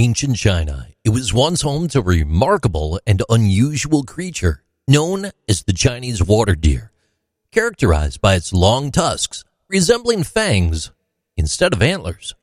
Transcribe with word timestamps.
Ancient 0.00 0.36
China, 0.36 0.86
it 1.02 1.08
was 1.08 1.34
once 1.34 1.62
home 1.62 1.88
to 1.88 1.98
a 1.98 2.02
remarkable 2.02 3.00
and 3.04 3.20
unusual 3.28 4.04
creature 4.04 4.62
known 4.86 5.32
as 5.48 5.64
the 5.64 5.72
Chinese 5.72 6.22
water 6.22 6.54
deer, 6.54 6.92
characterized 7.50 8.20
by 8.20 8.36
its 8.36 8.52
long 8.52 8.92
tusks 8.92 9.42
resembling 9.68 10.22
fangs 10.22 10.92
instead 11.36 11.72
of 11.72 11.82
antlers. 11.82 12.36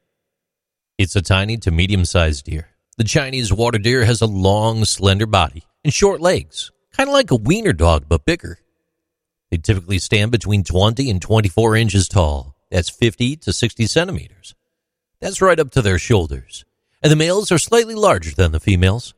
It's 0.97 1.15
a 1.15 1.21
tiny 1.21 1.55
to 1.59 1.71
medium 1.71 2.03
sized 2.03 2.43
deer. 2.43 2.71
The 2.97 3.05
Chinese 3.05 3.53
water 3.53 3.77
deer 3.77 4.03
has 4.03 4.19
a 4.19 4.27
long, 4.27 4.83
slender 4.83 5.25
body 5.25 5.63
and 5.85 5.93
short 5.93 6.19
legs, 6.19 6.73
kind 6.91 7.07
of 7.07 7.13
like 7.13 7.31
a 7.31 7.37
wiener 7.37 7.71
dog 7.71 8.03
but 8.09 8.25
bigger. 8.25 8.59
They 9.49 9.59
typically 9.59 9.99
stand 9.99 10.33
between 10.33 10.65
20 10.65 11.09
and 11.09 11.21
24 11.21 11.77
inches 11.77 12.09
tall. 12.09 12.53
That's 12.69 12.89
50 12.89 13.37
to 13.37 13.53
60 13.53 13.87
centimeters. 13.87 14.55
That's 15.21 15.41
right 15.41 15.57
up 15.57 15.71
to 15.71 15.81
their 15.81 15.97
shoulders 15.97 16.65
and 17.05 17.11
the 17.11 17.15
males 17.15 17.51
are 17.51 17.59
slightly 17.59 17.93
larger 17.93 18.31
than 18.31 18.51
the 18.51 18.59
females. 18.59 19.13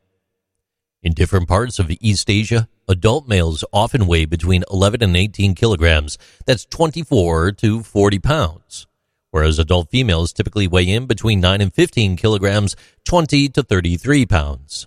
In 1.02 1.14
different 1.14 1.48
parts 1.48 1.78
of 1.78 1.90
East 2.02 2.28
Asia, 2.28 2.68
adult 2.86 3.26
males 3.26 3.64
often 3.72 4.06
weigh 4.06 4.26
between 4.26 4.62
11 4.70 5.02
and 5.02 5.16
18 5.16 5.54
kilograms, 5.54 6.18
that's 6.44 6.66
24 6.66 7.52
to 7.52 7.82
40 7.82 8.18
pounds, 8.18 8.86
whereas 9.30 9.58
adult 9.58 9.88
females 9.88 10.34
typically 10.34 10.68
weigh 10.68 10.86
in 10.86 11.06
between 11.06 11.40
9 11.40 11.62
and 11.62 11.72
15 11.72 12.18
kilograms, 12.18 12.76
20 13.06 13.48
to 13.48 13.62
33 13.62 14.26
pounds. 14.26 14.86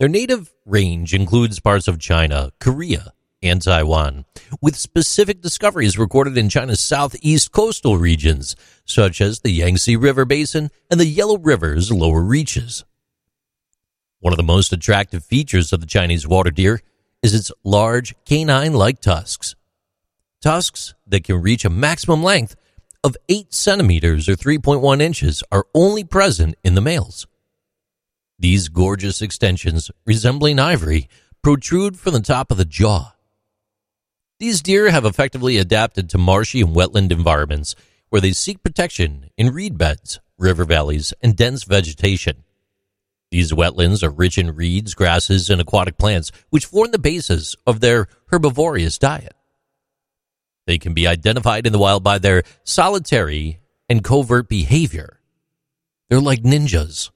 Their 0.00 0.08
native 0.08 0.52
range 0.66 1.14
includes 1.14 1.60
parts 1.60 1.86
of 1.86 2.00
China, 2.00 2.50
Korea, 2.58 3.12
and 3.42 3.62
Taiwan, 3.62 4.24
with 4.60 4.76
specific 4.76 5.40
discoveries 5.40 5.98
recorded 5.98 6.36
in 6.36 6.48
China's 6.48 6.80
southeast 6.80 7.52
coastal 7.52 7.96
regions, 7.96 8.54
such 8.84 9.20
as 9.20 9.40
the 9.40 9.50
Yangtze 9.50 9.96
River 9.96 10.24
Basin 10.24 10.70
and 10.90 11.00
the 11.00 11.06
Yellow 11.06 11.38
River's 11.38 11.90
lower 11.90 12.20
reaches. 12.20 12.84
One 14.20 14.32
of 14.32 14.36
the 14.36 14.42
most 14.42 14.72
attractive 14.72 15.24
features 15.24 15.72
of 15.72 15.80
the 15.80 15.86
Chinese 15.86 16.28
water 16.28 16.50
deer 16.50 16.82
is 17.22 17.34
its 17.34 17.50
large 17.64 18.14
canine 18.26 18.74
like 18.74 19.00
tusks. 19.00 19.54
Tusks 20.42 20.94
that 21.06 21.24
can 21.24 21.40
reach 21.40 21.64
a 21.64 21.70
maximum 21.70 22.22
length 22.22 22.56
of 23.02 23.16
8 23.30 23.52
centimeters 23.54 24.28
or 24.28 24.36
3.1 24.36 25.00
inches 25.00 25.42
are 25.50 25.66
only 25.74 26.04
present 26.04 26.56
in 26.62 26.74
the 26.74 26.82
males. 26.82 27.26
These 28.38 28.68
gorgeous 28.68 29.22
extensions, 29.22 29.90
resembling 30.06 30.58
ivory, 30.58 31.08
protrude 31.42 31.98
from 31.98 32.12
the 32.12 32.20
top 32.20 32.50
of 32.50 32.58
the 32.58 32.64
jaw 32.66 33.12
these 34.40 34.62
deer 34.62 34.90
have 34.90 35.04
effectively 35.04 35.58
adapted 35.58 36.08
to 36.10 36.18
marshy 36.18 36.62
and 36.62 36.74
wetland 36.74 37.12
environments 37.12 37.76
where 38.08 38.22
they 38.22 38.32
seek 38.32 38.62
protection 38.62 39.30
in 39.36 39.52
reed 39.52 39.78
beds, 39.78 40.18
river 40.38 40.64
valleys, 40.64 41.12
and 41.22 41.36
dense 41.36 41.64
vegetation. 41.64 42.42
These 43.30 43.52
wetlands 43.52 44.02
are 44.02 44.10
rich 44.10 44.38
in 44.38 44.56
reeds, 44.56 44.94
grasses, 44.94 45.50
and 45.50 45.60
aquatic 45.60 45.98
plants, 45.98 46.32
which 46.48 46.66
form 46.66 46.90
the 46.90 46.98
basis 46.98 47.54
of 47.66 47.80
their 47.80 48.08
herbivorous 48.32 48.98
diet. 48.98 49.34
They 50.66 50.78
can 50.78 50.94
be 50.94 51.06
identified 51.06 51.66
in 51.66 51.72
the 51.72 51.78
wild 51.78 52.02
by 52.02 52.18
their 52.18 52.42
solitary 52.64 53.60
and 53.88 54.02
covert 54.02 54.48
behavior. 54.48 55.20
They're 56.08 56.18
like 56.18 56.42
ninjas. 56.42 57.10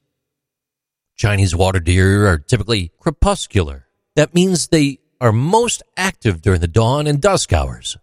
Chinese 1.15 1.55
water 1.55 1.79
deer 1.79 2.27
are 2.27 2.37
typically 2.37 2.91
crepuscular. 2.99 3.87
That 4.15 4.33
means 4.33 4.67
they 4.67 4.99
are 5.25 5.31
most 5.31 5.81
active 5.97 6.39
during 6.39 6.61
the 6.61 6.67
dawn 6.67 7.07
and 7.07 7.19
dusk 7.19 7.51
hours. 7.51 7.97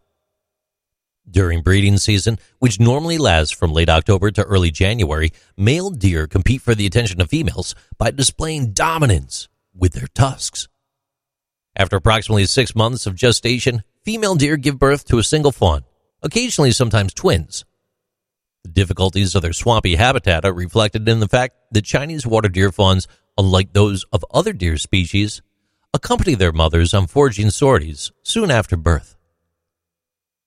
During 1.31 1.62
breeding 1.62 1.97
season, 1.98 2.37
which 2.59 2.81
normally 2.81 3.17
lasts 3.17 3.55
from 3.55 3.73
late 3.73 3.89
October 3.89 4.33
to 4.33 4.42
early 4.42 4.73
January, 4.73 5.31
male 5.56 5.91
deer 5.91 6.27
compete 6.27 6.62
for 6.62 6.75
the 6.75 6.84
attention 6.84 7.20
of 7.20 7.31
females 7.31 7.77
by 7.97 8.11
displaying 8.11 8.73
dominance 8.73 9.48
with 9.73 9.93
their 9.93 10.09
tusks. 10.09 10.67
After 11.77 11.95
approximately 11.95 12.45
six 12.47 12.75
months 12.75 13.06
of 13.06 13.15
gestation, 13.15 13.84
female 14.05 14.34
deer 14.34 14.56
give 14.56 14.81
birth 14.81 15.05
to 15.06 15.19
a 15.19 15.25
single 15.25 15.53
fawn, 15.53 15.84
occasionally 16.25 16.72
sometimes 16.72 17.15
twins. 17.15 17.65
The 18.65 18.71
difficulties 18.71 19.37
of 19.37 19.43
their 19.43 19.53
swampy 19.53 19.94
habitat 19.94 20.44
are 20.44 20.53
reflected 20.53 21.09
in 21.09 21.21
the 21.21 21.28
fact 21.28 21.54
that 21.71 21.84
Chinese 21.84 22.27
water 22.27 22.49
deer 22.49 22.72
fawns, 22.72 23.06
unlike 23.39 23.72
those 23.72 24.04
of 24.12 24.25
other 24.33 24.53
deer 24.53 24.77
species, 24.77 25.41
accompany 25.94 26.34
their 26.34 26.53
mothers 26.53 26.94
on 26.94 27.06
foraging 27.06 27.50
sorties 27.50 28.12
soon 28.22 28.50
after 28.50 28.76
birth. 28.76 29.16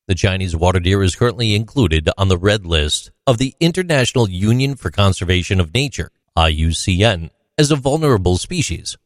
The 0.08 0.16
Chinese 0.16 0.56
water 0.56 0.80
deer 0.80 1.04
is 1.04 1.16
currently 1.16 1.56
included 1.56 2.10
on 2.18 2.28
the 2.28 2.38
red 2.38 2.66
list 2.66 3.12
of 3.28 3.38
the 3.38 3.54
International 3.60 4.30
Union 4.30 4.76
for 4.76 4.90
Conservation 4.90 5.60
of 5.60 5.74
Nature, 5.74 6.12
IUCN, 6.38 7.30
as 7.58 7.72
a 7.72 7.76
vulnerable 7.76 8.38
species. 8.38 8.98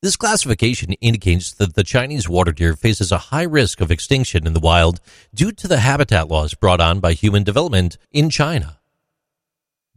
This 0.00 0.16
classification 0.16 0.92
indicates 0.94 1.52
that 1.54 1.74
the 1.74 1.82
Chinese 1.82 2.28
water 2.28 2.52
deer 2.52 2.76
faces 2.76 3.10
a 3.10 3.18
high 3.18 3.42
risk 3.42 3.80
of 3.80 3.90
extinction 3.90 4.46
in 4.46 4.52
the 4.52 4.60
wild 4.60 5.00
due 5.34 5.52
to 5.52 5.66
the 5.66 5.80
habitat 5.80 6.28
loss 6.28 6.54
brought 6.54 6.80
on 6.80 7.00
by 7.00 7.14
human 7.14 7.44
development 7.44 7.98
in 8.12 8.30
China. 8.30 8.78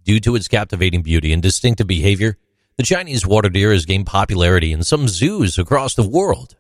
Due 0.03 0.19
to 0.21 0.35
its 0.35 0.47
captivating 0.47 1.03
beauty 1.03 1.31
and 1.31 1.43
distinctive 1.43 1.85
behavior, 1.85 2.37
the 2.81 2.95
Chinese 2.95 3.27
water 3.27 3.47
deer 3.47 3.71
has 3.71 3.85
gained 3.85 4.07
popularity 4.07 4.71
in 4.71 4.83
some 4.83 5.07
zoos 5.07 5.59
across 5.59 5.93
the 5.93 6.01
world. 6.01 6.55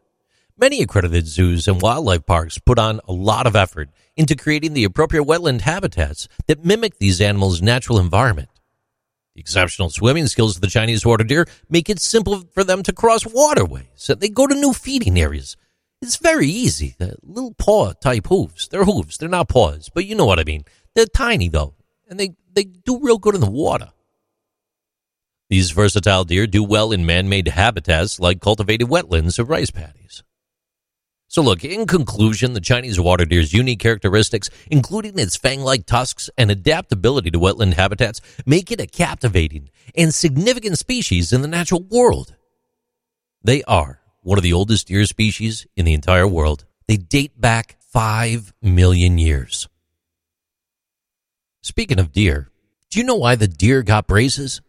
Many 0.55 0.83
accredited 0.83 1.25
zoos 1.25 1.67
and 1.67 1.81
wildlife 1.81 2.27
parks 2.27 2.59
put 2.59 2.77
on 2.77 3.01
a 3.07 3.11
lot 3.11 3.47
of 3.47 3.55
effort 3.55 3.89
into 4.15 4.35
creating 4.35 4.73
the 4.73 4.83
appropriate 4.83 5.23
wetland 5.23 5.61
habitats 5.61 6.27
that 6.45 6.63
mimic 6.63 6.99
these 6.99 7.19
animals' 7.21 7.63
natural 7.63 7.97
environment. 7.97 8.49
The 9.33 9.41
exceptional 9.41 9.89
swimming 9.89 10.27
skills 10.27 10.57
of 10.57 10.61
the 10.61 10.67
Chinese 10.67 11.03
water 11.03 11.23
deer 11.23 11.47
make 11.71 11.89
it 11.89 11.99
simple 11.99 12.43
for 12.53 12.63
them 12.63 12.83
to 12.83 12.93
cross 12.93 13.25
waterways 13.25 14.07
and 14.07 14.21
they 14.21 14.29
go 14.29 14.45
to 14.45 14.53
new 14.53 14.73
feeding 14.73 15.19
areas. 15.19 15.57
It's 16.03 16.17
very 16.17 16.45
easy. 16.45 16.93
The 16.99 17.15
little 17.23 17.55
paw 17.55 17.93
type 17.93 18.27
hooves. 18.27 18.67
They're 18.67 18.85
hooves. 18.85 19.17
They're 19.17 19.27
not 19.27 19.49
paws, 19.49 19.89
but 19.91 20.05
you 20.05 20.13
know 20.13 20.27
what 20.27 20.37
I 20.37 20.43
mean. 20.43 20.65
They're 20.93 21.07
tiny 21.07 21.47
though, 21.47 21.73
and 22.07 22.19
they, 22.19 22.35
they 22.53 22.65
do 22.65 22.99
real 22.99 23.17
good 23.17 23.33
in 23.33 23.41
the 23.41 23.49
water. 23.49 23.91
These 25.51 25.71
versatile 25.71 26.23
deer 26.23 26.47
do 26.47 26.63
well 26.63 26.93
in 26.93 27.05
man 27.05 27.27
made 27.27 27.49
habitats 27.49 28.21
like 28.21 28.39
cultivated 28.39 28.87
wetlands 28.87 29.37
or 29.37 29.43
rice 29.43 29.69
paddies. 29.69 30.23
So, 31.27 31.41
look, 31.41 31.65
in 31.65 31.87
conclusion, 31.87 32.53
the 32.53 32.61
Chinese 32.61 33.01
water 33.01 33.25
deer's 33.25 33.51
unique 33.51 33.79
characteristics, 33.79 34.49
including 34.67 35.19
its 35.19 35.35
fang 35.35 35.59
like 35.59 35.85
tusks 35.85 36.29
and 36.37 36.49
adaptability 36.49 37.31
to 37.31 37.37
wetland 37.37 37.73
habitats, 37.73 38.21
make 38.45 38.71
it 38.71 38.79
a 38.79 38.87
captivating 38.87 39.69
and 39.93 40.13
significant 40.13 40.77
species 40.77 41.33
in 41.33 41.41
the 41.41 41.49
natural 41.49 41.83
world. 41.83 42.33
They 43.43 43.61
are 43.63 43.99
one 44.21 44.37
of 44.37 44.43
the 44.43 44.53
oldest 44.53 44.87
deer 44.87 45.03
species 45.03 45.67
in 45.75 45.83
the 45.83 45.93
entire 45.93 46.27
world. 46.27 46.63
They 46.87 46.95
date 46.95 47.41
back 47.41 47.75
5 47.91 48.53
million 48.61 49.17
years. 49.17 49.67
Speaking 51.61 51.99
of 51.99 52.13
deer, 52.13 52.51
do 52.89 52.99
you 52.99 53.05
know 53.05 53.15
why 53.15 53.35
the 53.35 53.49
deer 53.49 53.83
got 53.83 54.07
braces? 54.07 54.61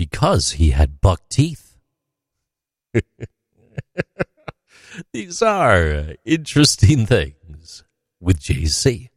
Because 0.00 0.52
he 0.52 0.70
had 0.70 1.02
buck 1.02 1.20
teeth. 1.28 1.76
These 5.12 5.42
are 5.42 6.14
interesting 6.24 7.04
things 7.04 7.84
with 8.18 8.40
JC. 8.40 9.10